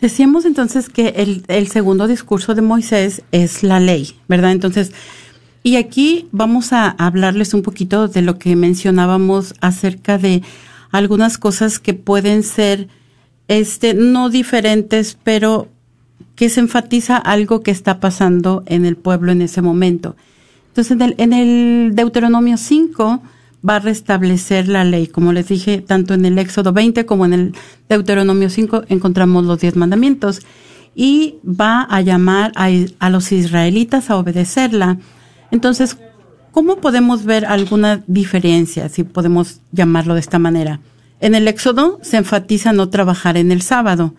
[0.00, 4.50] Decíamos entonces que el, el, segundo discurso de Moisés es la ley, ¿verdad?
[4.50, 4.90] Entonces,
[5.62, 10.42] y aquí vamos a hablarles un poquito de lo que mencionábamos acerca de
[10.90, 12.88] algunas cosas que pueden ser
[13.48, 15.68] este no diferentes, pero
[16.34, 20.16] que se enfatiza algo que está pasando en el pueblo en ese momento.
[20.68, 23.22] Entonces, en el, Deuteronomio 5
[23.68, 25.06] va a restablecer la ley.
[25.06, 27.54] Como les dije, tanto en el Éxodo 20 como en el
[27.88, 30.40] Deuteronomio 5 encontramos los diez mandamientos.
[30.94, 34.98] Y va a llamar a los israelitas a obedecerla.
[35.52, 35.98] Entonces,
[36.50, 40.80] ¿cómo podemos ver alguna diferencia, si podemos llamarlo de esta manera?
[41.20, 44.14] En el Éxodo se enfatiza no trabajar en el sábado.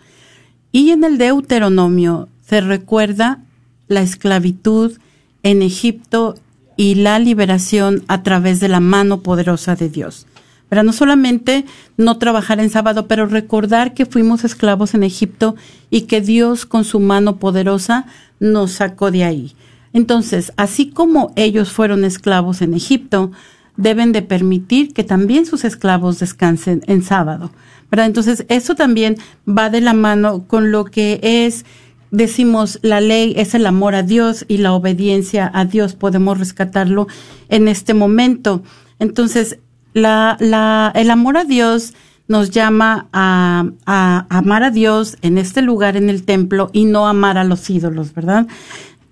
[0.71, 3.39] Y en el Deuteronomio se recuerda
[3.87, 4.93] la esclavitud
[5.41, 6.35] en Egipto
[6.77, 10.27] y la liberación a través de la mano poderosa de Dios.
[10.69, 11.65] Pero no solamente
[11.97, 15.55] no trabajar en sábado, pero recordar que fuimos esclavos en Egipto
[15.89, 18.05] y que Dios con su mano poderosa
[18.39, 19.55] nos sacó de ahí.
[19.93, 23.31] Entonces, así como ellos fueron esclavos en Egipto,
[23.77, 27.51] deben de permitir que también sus esclavos descansen en sábado.
[27.89, 28.07] ¿verdad?
[28.07, 29.17] Entonces, eso también
[29.47, 31.65] va de la mano con lo que es
[32.13, 37.07] decimos la ley es el amor a Dios y la obediencia a Dios, podemos rescatarlo
[37.49, 38.61] en este momento.
[38.99, 39.57] Entonces,
[39.93, 41.95] la, la, el amor a Dios
[42.27, 47.07] nos llama a, a, amar a Dios en este lugar, en el templo, y no
[47.07, 48.47] amar a los ídolos, ¿verdad?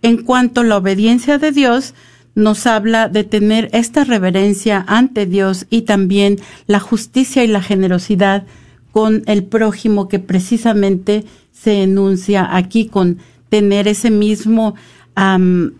[0.01, 1.93] En cuanto a la obediencia de Dios,
[2.33, 8.45] nos habla de tener esta reverencia ante Dios y también la justicia y la generosidad
[8.91, 13.17] con el prójimo que precisamente se enuncia aquí con
[13.49, 14.75] tener ese mismo,
[15.17, 15.71] um,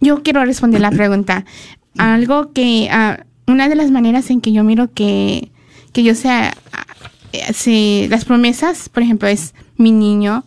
[0.00, 1.46] Yo quiero responder la pregunta.
[1.96, 3.14] Algo que, uh,
[3.50, 5.50] una de las maneras en que yo miro que,
[5.96, 6.52] que yo sea,
[7.32, 10.44] uh, si las promesas, por ejemplo, es mi niño,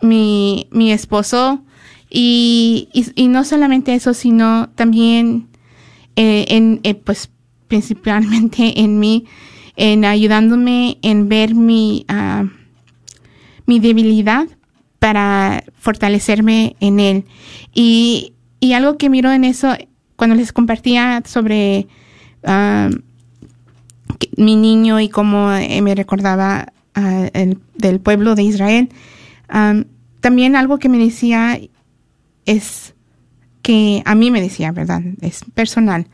[0.00, 1.64] mi, mi esposo,
[2.08, 5.48] y, y, no solamente eso, sino también
[6.14, 7.28] eh, en, eh, pues
[7.66, 9.24] principalmente en mí,
[9.74, 12.48] en ayudándome en ver mi, uh,
[13.66, 14.46] mi debilidad
[15.00, 17.24] para fortalecerme en él.
[17.74, 19.74] Y, y, algo que miro en eso,
[20.14, 21.88] cuando les compartía sobre
[22.44, 22.94] uh,
[24.36, 28.88] mi niño y cómo eh, me recordaba uh, el, del pueblo de Israel,
[30.20, 31.58] también algo que me decía
[32.44, 32.94] es
[33.62, 35.02] que a mí me decía, ¿verdad?
[35.20, 36.06] Es personal,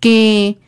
[0.00, 0.58] que,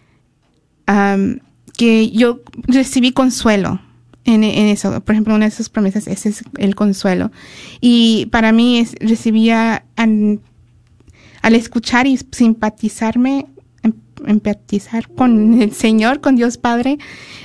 [1.77, 3.81] que yo recibí consuelo
[4.27, 5.01] en, eso.
[5.01, 7.31] Por ejemplo, una de sus promesas, ese es el consuelo.
[7.81, 10.41] Y para mí es, recibía al,
[11.43, 13.47] escuchar y simpatizarme,
[14.27, 16.99] empatizar con el Señor, con Dios Padre,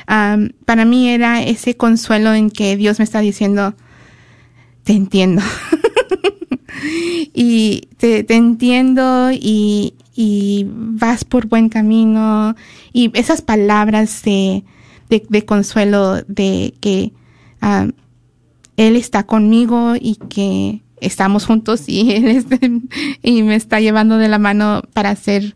[0.05, 3.75] para mí era ese consuelo en que Dios me está diciendo,
[4.83, 5.41] te entiendo.
[7.33, 9.93] y te, entiendo y,
[10.67, 12.55] vas por buen camino
[12.93, 14.63] y esas palabras de,
[15.45, 17.11] consuelo de que
[18.77, 22.45] Él está conmigo y que estamos juntos y Él
[23.23, 25.55] y me está llevando de la mano para ser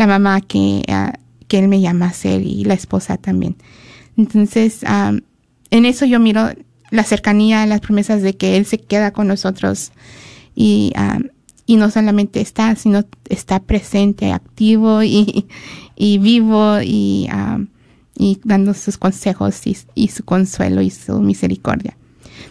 [0.00, 1.12] la mamá que, ah,
[1.46, 3.56] que Él me llama a ser y la esposa también.
[4.16, 6.48] Entonces, en eso yo miro
[6.90, 9.92] la cercanía, las promesas de que Él se queda con nosotros
[10.56, 11.24] y, um,
[11.66, 15.44] y no solamente está, sino está presente, activo y,
[15.96, 17.66] y vivo y, um,
[18.16, 21.94] y dando sus consejos y, su consuelo y su misericordia.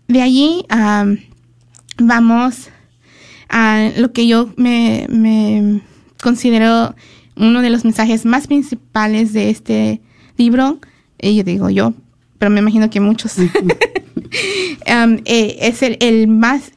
[0.07, 1.19] de allí am,
[1.97, 2.69] vamos
[3.49, 5.81] a lo que yo me
[6.21, 6.95] considero
[7.35, 10.01] uno de los mensajes más principales de este
[10.37, 10.79] libro,
[11.19, 11.93] y yo digo yo,
[12.43, 13.37] pero me imagino que muchos,
[14.85, 16.73] Um, eh, es el, el más,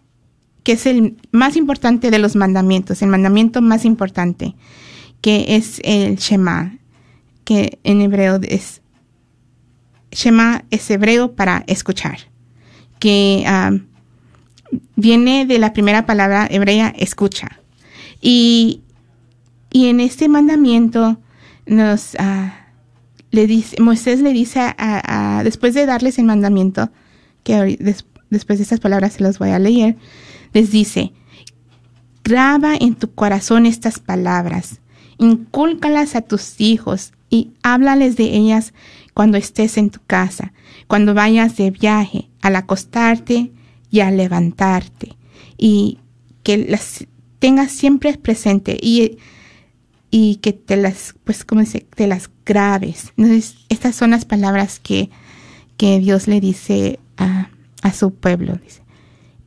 [0.63, 4.55] que es el más importante de los mandamientos, el mandamiento más importante,
[5.21, 6.79] que es el Shema,
[7.45, 8.81] que en hebreo es,
[10.13, 12.19] Shema es hebreo para escuchar,
[13.01, 13.87] que um,
[14.95, 17.59] viene de la primera palabra hebrea, escucha.
[18.21, 18.83] Y,
[19.73, 21.19] y en este mandamiento
[21.67, 22.66] nos ah,
[23.31, 26.91] le dice, Moisés le dice a, después de darles el mandamiento,
[27.43, 27.79] que
[28.31, 29.97] después de estas palabras se los voy a leer,
[30.53, 31.13] les dice,
[32.25, 34.81] graba en tu corazón estas palabras,
[35.19, 38.73] incúlcalas a tus hijos y háblales de ellas
[39.15, 40.53] cuando estés en tu casa,
[40.87, 43.53] cuando vayas de viaje, al acostarte
[43.91, 45.17] y al levantarte,
[45.57, 45.99] y
[46.43, 47.07] que las
[47.39, 49.19] tengas siempre presente y,
[50.19, 53.13] y que te las, pues, como dice, te las grabes.
[53.19, 55.11] Entonces, estas son las palabras que,
[55.77, 57.51] que Dios le dice a,
[57.83, 58.59] a su pueblo.
[58.65, 58.81] Dice,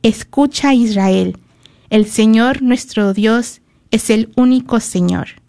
[0.04, 1.36] Escucha Israel,
[1.90, 5.42] el Señor nuestro Dios es el único Señor.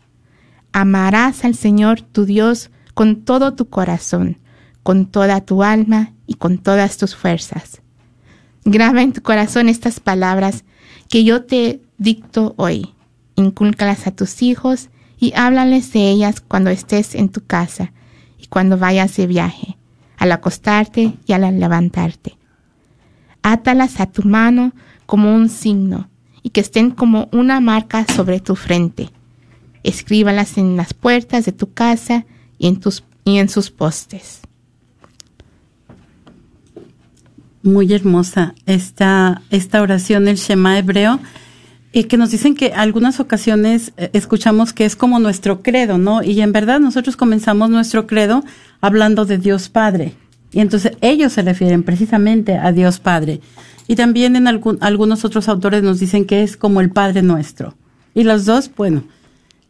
[0.72, 4.40] Amarás al Señor tu Dios con todo tu corazón,
[4.82, 7.84] con toda tu alma y con todas tus fuerzas.
[8.66, 10.64] Graba en tu corazón estas palabras
[11.10, 12.96] que yo te dicto hoy.
[13.36, 14.90] Incúlcalas a tus hijos
[15.22, 17.94] y háblales de ellas cuando estés en tu casa
[18.40, 19.78] y cuando vayas de viaje,
[20.18, 22.38] al acostarte y al levantarte.
[23.44, 24.74] Átalas a tu mano
[25.06, 26.10] como un signo
[26.42, 29.12] y que estén como una marca sobre tu frente.
[29.84, 32.26] Escríbalas en las puertas de tu casa
[32.58, 34.40] y en, sus postes.
[37.62, 41.20] Muy hermosa esta, esta oración, el Shema hebreo,
[41.94, 46.24] y que nos dicen que algunas ocasiones eh, escuchamos que es como nuestro credo, ¿no?
[46.24, 48.44] Y en verdad nosotros comenzamos nuestro credo
[48.80, 50.14] hablando de Dios Padre.
[50.54, 53.42] Y entonces ellos se refieren precisamente a Dios Padre.
[53.88, 57.76] Y también en algún- algunos otros autores nos dicen que es como el Padre nuestro.
[58.14, 59.04] Y los dos, bueno,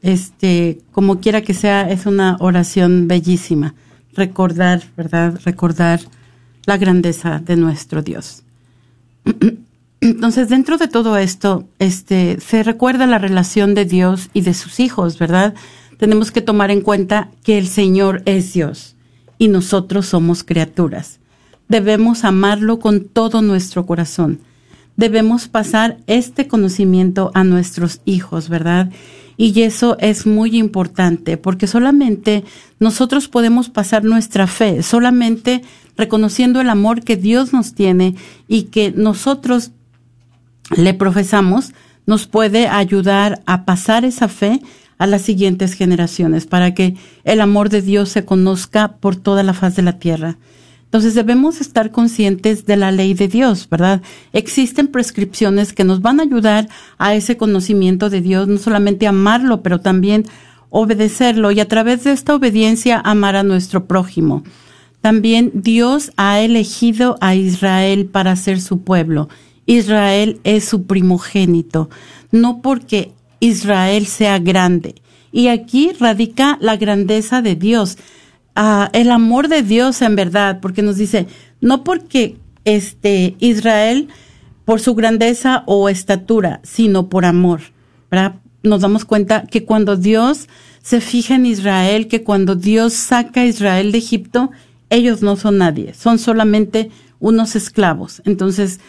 [0.02, 3.74] este, como quiera que sea, es una oración bellísima.
[4.14, 5.40] Recordar, ¿verdad?
[5.44, 6.02] Recordar
[6.66, 8.44] la grandeza de nuestro Dios.
[10.02, 14.80] Entonces, dentro de todo esto, este, se recuerda la relación de Dios y de sus
[14.80, 15.54] hijos, ¿verdad?
[16.00, 18.96] Tenemos que tomar en cuenta que el Señor es Dios
[19.38, 21.20] y nosotros somos criaturas.
[21.68, 24.40] Debemos amarlo con todo nuestro corazón.
[24.98, 28.90] Debemos pasar este conocimiento a nuestros hijos, ¿verdad?
[29.38, 32.44] Y eso es muy importante porque solamente
[32.80, 35.62] nosotros podemos pasar nuestra fe, solamente
[35.96, 38.16] reconociendo el amor que Dios nos tiene
[38.48, 39.72] y que nosotros
[40.76, 41.74] le profesamos,
[42.06, 44.62] nos puede ayudar a pasar esa fe
[44.98, 49.54] a las siguientes generaciones para que el amor de Dios se conozca por toda la
[49.54, 50.38] faz de la tierra.
[50.86, 54.02] Entonces debemos estar conscientes de la ley de Dios, ¿verdad?
[54.34, 56.68] Existen prescripciones que nos van a ayudar
[56.98, 60.26] a ese conocimiento de Dios, no solamente amarlo, pero también
[60.70, 64.44] obedecerlo y a través de esta obediencia amar a nuestro prójimo.
[65.00, 69.30] También Dios ha elegido a Israel para ser su pueblo.
[69.72, 71.90] Israel es su primogénito,
[72.32, 74.96] no porque Israel sea grande.
[75.32, 77.98] Y aquí radica la grandeza de Dios,
[78.54, 81.28] ah, el amor de Dios en verdad, porque nos dice,
[81.62, 84.10] no porque este Israel
[84.66, 87.62] por su grandeza o estatura, sino por amor.
[88.64, 90.50] Nos damos cuenta que cuando Dios
[90.84, 94.52] se fija en Israel, que cuando Dios saca a Israel de Egipto,
[94.90, 98.22] ellos no son nadie, son solamente unos esclavos.
[98.26, 98.82] Entonces,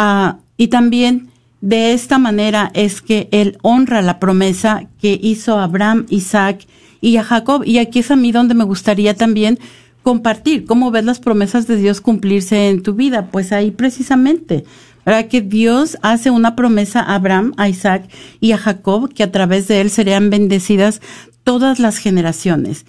[0.00, 1.30] ah, y también
[1.60, 6.66] de esta manera es que Él honra la promesa que hizo a Abraham, Isaac
[7.00, 7.62] y a Jacob.
[7.66, 9.58] Y aquí es a mí donde me gustaría también
[10.02, 13.26] compartir cómo ves las promesas de Dios cumplirse en tu vida.
[13.30, 14.64] Pues ahí precisamente,
[15.04, 15.28] ¿verdad?
[15.28, 18.08] Que Dios hace una promesa a Abraham, a Isaac
[18.40, 21.02] y a Jacob, que a través de él serían bendecidas
[21.44, 22.86] todas las generaciones.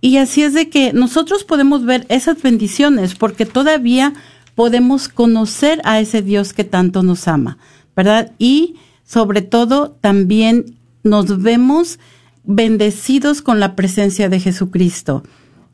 [0.00, 4.14] Y así es de que nosotros podemos ver esas bendiciones porque todavía
[4.54, 7.58] podemos conocer a ese Dios que tanto nos ama,
[7.96, 8.32] ¿verdad?
[8.38, 11.98] Y sobre todo también nos vemos
[12.44, 15.22] bendecidos con la presencia de Jesucristo.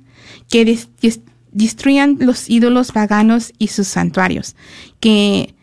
[0.49, 1.21] que des, des,
[1.51, 4.55] destruyan los ídolos paganos y sus santuarios.
[4.99, 5.55] Que,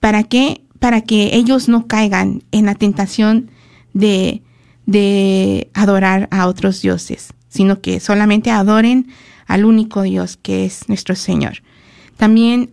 [0.00, 0.62] ¿para qué?
[0.78, 3.50] Para que ellos no caigan en la tentación
[3.92, 4.42] de,
[4.86, 9.06] de adorar a otros dioses, sino que solamente adoren
[9.46, 11.62] al único Dios que es nuestro Señor.
[12.16, 12.70] También,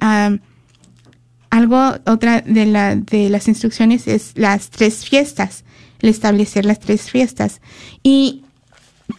[1.50, 5.64] algo, otra de, la, de las instrucciones es las tres fiestas,
[6.02, 7.62] el establecer las tres fiestas.
[8.04, 8.44] Y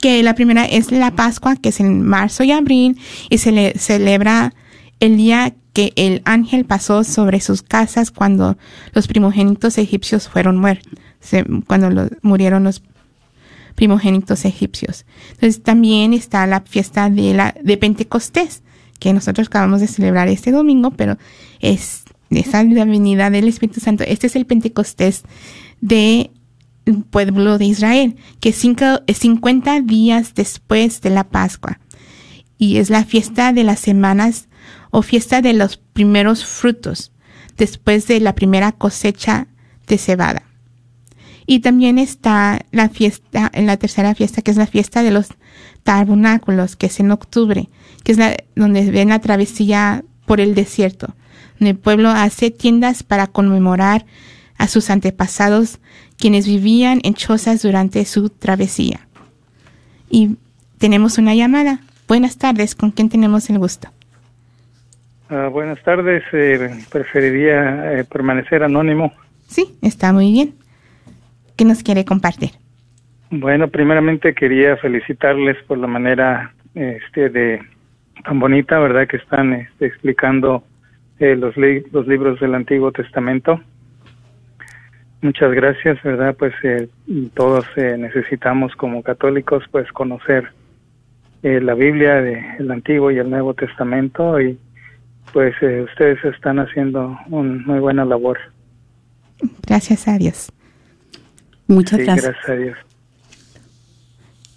[0.01, 3.79] que la primera es la Pascua, que es en marzo y abril, y se le
[3.79, 4.55] celebra
[5.01, 8.57] el día que el ángel pasó sobre sus casas cuando
[8.93, 10.93] los primogénitos egipcios fueron muertos,
[11.67, 12.83] cuando lo, murieron los
[13.75, 15.07] primogénitos egipcios.
[15.33, 18.63] Entonces también está la fiesta de la de Pentecostés,
[18.99, 21.17] que nosotros acabamos de celebrar este domingo, pero
[21.61, 24.05] es esa la venida del Espíritu Santo.
[24.05, 25.23] Este es el Pentecostés
[25.81, 26.31] de
[27.11, 31.81] pueblo de Israel, que cinco, 50 días después de la Pascua.
[32.59, 34.49] Y es la fiesta de las semanas
[34.91, 37.13] o fiesta de los primeros frutos,
[37.57, 39.49] después de la primera cosecha
[39.87, 40.43] de cebada.
[41.47, 45.29] Y también está la fiesta, en la tercera fiesta, que es la fiesta de los
[45.83, 47.69] tabernáculos, que es en octubre,
[48.05, 48.19] que es
[48.55, 51.15] donde ven la travesía por el desierto,
[51.59, 54.07] donde el pueblo hace tiendas para conmemorar
[54.63, 55.81] a sus antepasados
[56.17, 59.01] quienes vivían en chozas durante su travesía.
[60.09, 60.37] Y
[60.79, 61.81] tenemos una llamada.
[62.07, 63.89] Buenas tardes, ¿con quién tenemos el gusto?
[65.31, 69.13] Uh, buenas tardes, eh, preferiría eh, permanecer anónimo.
[69.49, 70.55] Sí, está muy bien.
[71.57, 72.51] ¿Qué nos quiere compartir?
[73.33, 77.61] Bueno, primeramente quería felicitarles por la manera este, de
[78.25, 79.09] tan bonita, ¿verdad?
[79.09, 80.63] Que están este, explicando
[81.19, 83.61] eh, los, li los libros del Antiguo Testamento.
[85.23, 86.37] Muchas gracias, ¿verdad?
[86.37, 86.89] Pues eh,
[87.35, 90.51] todos eh, necesitamos como católicos pues conocer
[91.43, 94.57] eh, la Biblia del de Antiguo y el Nuevo Testamento y
[95.33, 98.39] pues eh, ustedes están haciendo una muy buena labor.
[99.67, 100.53] Gracias a Dios.
[101.67, 102.33] Muchas sí, gracias.
[102.33, 102.79] Gracias a Dios.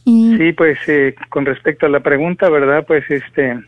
[0.06, 0.38] Y...
[0.38, 2.86] Sí, pues eh, con respecto a la pregunta, ¿verdad?
[2.86, 3.60] Pues este,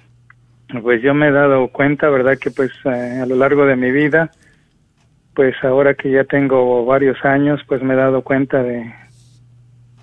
[0.84, 2.38] pues yo me he dado cuenta, ¿verdad?
[2.38, 4.30] Que pues a lo largo de mi vida,
[5.38, 8.92] pues ahora que ya tengo varios años, pues me he dado cuenta de,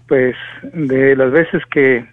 [0.07, 2.07] pues, de las veces que,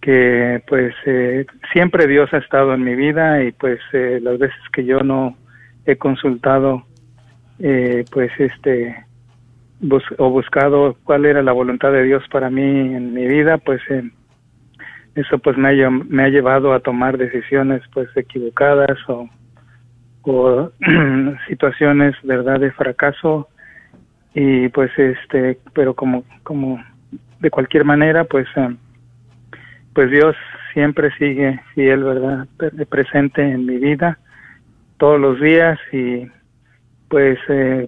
[0.00, 4.56] que pues eh, siempre Dios ha estado en mi vida y pues eh, las veces
[4.72, 5.36] que yo no
[5.84, 6.84] he consultado,
[7.58, 9.04] eh, pues este,
[9.78, 13.82] bus o buscado cuál era la voluntad de Dios para mí en mi vida, pues
[15.14, 19.28] eso pues me ha, me ha llevado a tomar decisiones pues equivocadas o
[20.22, 20.70] o
[21.48, 23.48] situaciones verdad de fracaso.
[24.34, 26.82] Y pues este pero como como
[27.40, 28.76] de cualquier manera pues eh,
[29.94, 30.36] pues Dios
[30.74, 32.46] siempre sigue fiel verdad
[32.88, 34.18] presente en mi vida
[34.98, 35.78] todos los días.
[35.92, 36.26] Y
[37.08, 37.86] pues eh,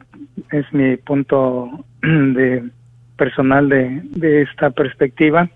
[0.50, 2.68] es mi punto de
[3.16, 5.48] personal de, de esta perspectiva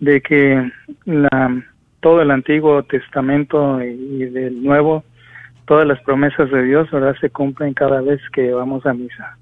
[0.00, 0.70] de que
[1.04, 1.62] la
[2.00, 5.04] todo el Antiguo Testamento y, y del Nuevo
[5.66, 7.14] todas las promesas de Dios, ¿verdad?
[7.20, 9.38] Se cumplen cada vez que vamos a misa.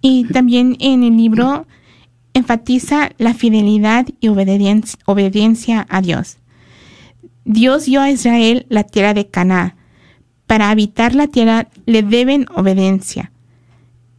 [0.01, 1.65] Y también en el libro
[2.33, 6.37] enfatiza la fidelidad y obediencia, obediencia a Dios.
[7.45, 9.75] Dios dio a Israel la tierra de Canaán.
[10.45, 13.31] Para habitar la tierra le deben obediencia.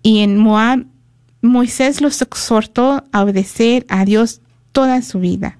[0.02, 0.86] Y en Moab,
[1.42, 4.40] Moisés los exhortó a obedecer a Dios
[4.72, 5.57] toda su vida.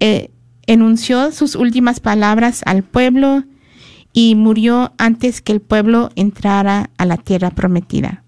[0.00, 0.30] Eh,
[0.66, 3.44] enunció sus últimas palabras al pueblo
[4.12, 8.24] y murió antes que el pueblo entrara a la tierra prometida.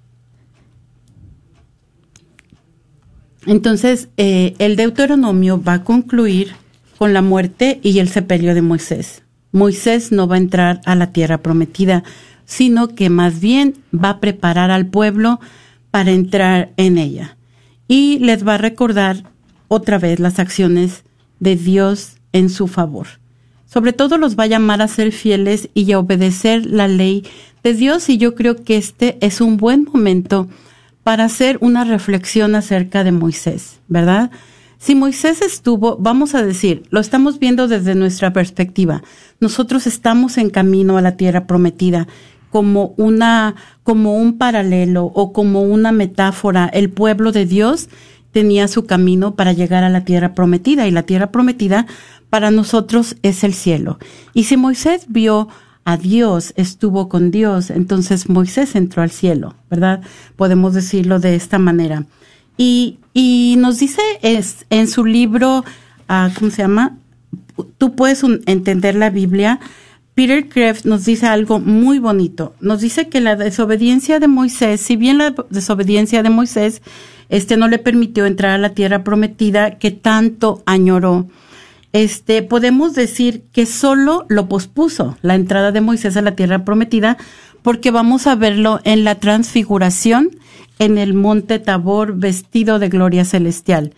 [3.47, 6.53] Entonces, eh, el Deuteronomio va a concluir
[6.99, 9.23] con la muerte y el sepelio de Moisés.
[9.51, 12.05] Moisés no va a entrar a la tierra prometida,
[12.45, 15.41] sino que más bien va a preparar al pueblo
[15.91, 17.37] para entrar en ella.
[17.89, 19.25] Y les va a recordar
[19.69, 21.05] otra vez las acciones
[21.43, 23.09] de Dios en su favor.
[23.67, 27.25] Sobre todo los va a llamar a ser fieles y a obedecer la ley
[27.65, 30.49] de Dios y yo creo que este es un buen momento
[31.03, 34.31] para hacer una reflexión acerca de Moisés, ¿verdad?
[34.79, 39.03] Si Moisés estuvo, vamos a decir, lo estamos viendo desde nuestra perspectiva.
[39.41, 42.07] Nosotros estamos en camino a la tierra prometida
[42.51, 46.71] como una como un paralelo o como una metáfora.
[46.73, 47.89] El pueblo de Dios
[48.33, 51.87] tenía su camino para llegar a la tierra prometida y la tierra prometida
[52.31, 53.99] para nosotros es el cielo.
[54.33, 55.49] Y si Moisés vio
[55.85, 60.01] a Dios, estuvo con Dios, entonces Moisés entró al cielo, ¿verdad?
[60.37, 62.07] Podemos decirlo de esta manera.
[62.57, 65.65] Y, y nos dice es, en su libro,
[66.09, 66.97] uh, ¿cómo se llama?
[67.79, 69.61] Tú puedes entender la Biblia.
[70.15, 72.55] Peter Kreeft nos dice algo muy bonito.
[72.61, 76.83] Nos dice que la desobediencia de Moisés, si bien la desobediencia de Moisés
[77.33, 81.29] este no le permitió entrar a la tierra prometida que tanto añoró,
[81.95, 87.17] este, podemos decir que solo lo pospuso la entrada de Moisés a la tierra prometida,
[87.63, 90.31] porque vamos a verlo en la transfiguración
[90.79, 93.95] en el monte Tabor vestido de gloria celestial.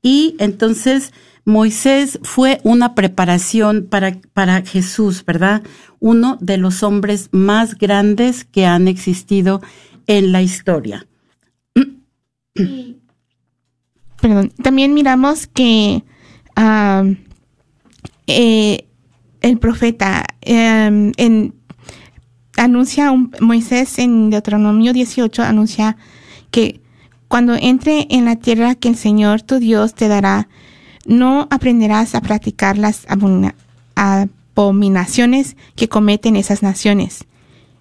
[0.00, 1.12] Y entonces
[1.44, 5.62] Moisés fue una preparación para, para Jesús, ¿verdad?
[6.00, 9.60] Uno de los hombres más grandes que han existido
[10.06, 11.06] en la historia.
[14.20, 16.02] Perdón, también miramos que
[16.56, 17.04] ah,
[18.26, 18.86] eh,
[19.40, 21.54] el profeta em, en,
[22.56, 25.96] anuncia, un, Moisés en Deuteronomio 18 anuncia
[26.50, 26.80] que
[27.28, 30.48] cuando entre en la tierra que el Señor tu Dios te dará,
[31.06, 33.06] no aprenderás a practicar las
[33.94, 37.24] abominaciones que cometen esas naciones.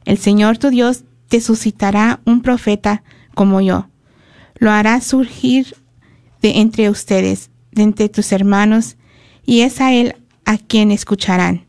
[0.05, 3.03] El Señor tu Dios te suscitará un profeta
[3.33, 3.87] como yo.
[4.59, 5.75] Lo hará surgir
[6.41, 8.97] de entre ustedes, de entre tus hermanos,
[9.45, 11.65] y es a él a quien escucharán.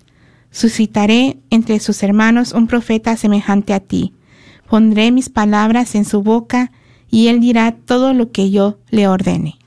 [0.50, 4.14] Suscitaré entre sus hermanos un profeta semejante a ti.
[4.68, 6.72] Pondré mis palabras en su boca
[7.10, 9.58] y él dirá todo lo que yo le ordene.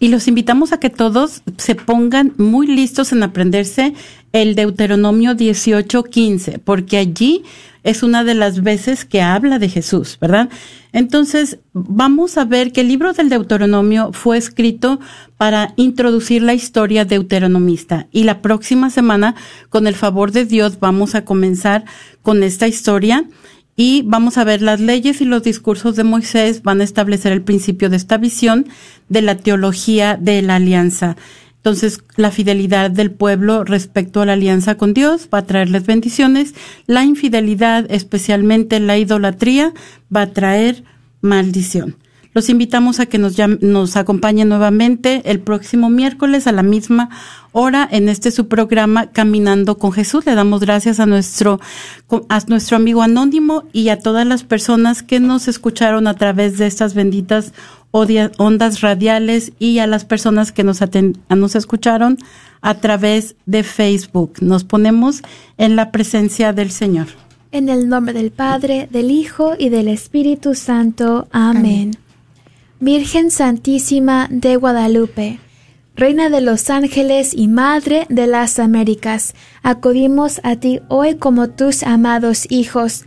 [0.00, 3.94] Y los invitamos a que todos se pongan muy listos en aprenderse
[4.32, 7.42] el Deuteronomio 18:15, porque allí
[7.84, 10.50] es una de las veces que habla de Jesús, ¿verdad?
[10.94, 15.00] Entonces, vamos a ver que el libro del Deuteronomio fue escrito
[15.36, 19.34] para introducir la historia deuteronomista y la próxima semana,
[19.70, 21.84] con el favor de Dios, vamos a comenzar
[22.22, 23.24] con esta historia
[23.74, 27.42] y vamos a ver las leyes y los discursos de Moisés van a establecer el
[27.42, 28.68] principio de esta visión
[29.08, 31.16] de la teología de la alianza.
[31.64, 36.54] Entonces, la fidelidad del pueblo respecto a la alianza con Dios va a traerles bendiciones.
[36.86, 39.72] La infidelidad, especialmente la idolatría,
[40.14, 40.84] va a traer
[41.22, 41.96] maldición.
[42.34, 47.08] Los invitamos a que nos, nos acompañen nuevamente el próximo miércoles a la misma
[47.52, 50.26] hora en este su programa Caminando con Jesús.
[50.26, 51.60] Le damos gracias a nuestro,
[52.28, 56.66] a nuestro amigo anónimo y a todas las personas que nos escucharon a través de
[56.66, 57.54] estas benditas
[58.38, 62.18] ondas radiales y a las personas que nos, aten- nos escucharon
[62.60, 64.34] a través de Facebook.
[64.40, 65.22] Nos ponemos
[65.58, 67.06] en la presencia del Señor.
[67.52, 71.28] En el nombre del Padre, del Hijo y del Espíritu Santo.
[71.30, 71.92] Amén.
[72.80, 75.38] Virgen Santísima de Guadalupe,
[75.96, 81.84] Reina de los ángeles y Madre de las Américas, acudimos a ti hoy como tus
[81.84, 83.04] amados hijos.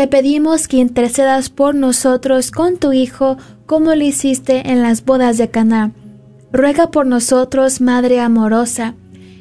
[0.00, 3.36] Te pedimos que intercedas por nosotros con tu Hijo,
[3.66, 5.92] como lo hiciste en las bodas de Caná.
[6.50, 8.94] Ruega por nosotros, Madre amorosa,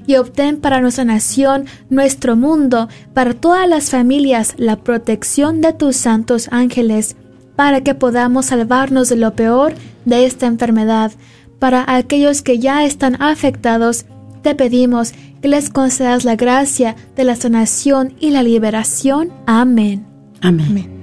[0.05, 5.95] y obtén para nuestra nación, nuestro mundo, para todas las familias, la protección de tus
[5.95, 7.15] santos ángeles,
[7.55, 11.13] para que podamos salvarnos de lo peor de esta enfermedad.
[11.59, 14.05] Para aquellos que ya están afectados,
[14.41, 19.31] te pedimos que les concedas la gracia de la sanación y la liberación.
[19.45, 20.08] Amén.
[20.41, 20.99] Amén.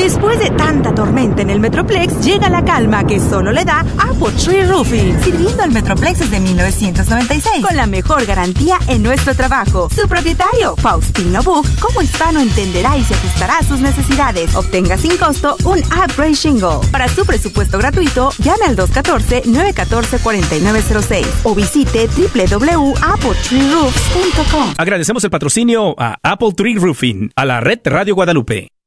[0.00, 4.32] Después de tanta tormenta en el Metroplex, llega la calma que solo le da Apple
[4.42, 9.90] Tree Roofing, sirviendo al Metroplex desde 1996, con la mejor garantía en nuestro trabajo.
[9.94, 14.56] Su propietario, Faustino Book, como hispano entenderá y se ajustará a sus necesidades.
[14.56, 16.80] Obtenga sin costo un upgrade shingle.
[16.90, 24.74] Para su presupuesto gratuito, llame al 214-914-4906 o visite www.appletreeroofs.com.
[24.78, 28.79] Agradecemos el patrocinio a Apple Tree Roofing, a la red Radio Guadalupe.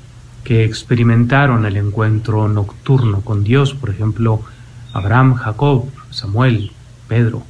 [0.44, 4.42] que experimentaron el encuentro nocturno con Dios, por ejemplo,
[4.92, 6.72] Abraham, Jacob, Samuel,
[7.08, 7.42] Pedro.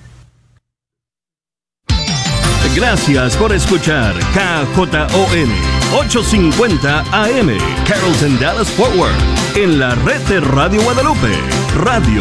[2.75, 5.51] Gracias por escuchar KJON
[5.93, 7.49] 850 AM
[7.87, 9.15] Carrollton Dallas Forward
[9.57, 11.33] en la red de Radio Guadalupe,
[11.77, 12.21] radio